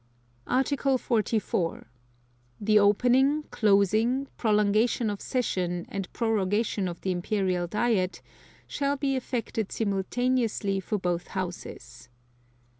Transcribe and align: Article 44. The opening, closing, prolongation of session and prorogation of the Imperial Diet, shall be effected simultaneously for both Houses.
Article 0.47 0.97
44. 0.97 1.85
The 2.59 2.79
opening, 2.79 3.43
closing, 3.51 4.25
prolongation 4.35 5.11
of 5.11 5.21
session 5.21 5.85
and 5.89 6.11
prorogation 6.11 6.87
of 6.87 7.01
the 7.01 7.11
Imperial 7.11 7.67
Diet, 7.67 8.19
shall 8.65 8.97
be 8.97 9.15
effected 9.15 9.71
simultaneously 9.71 10.79
for 10.79 10.97
both 10.97 11.27
Houses. 11.27 12.09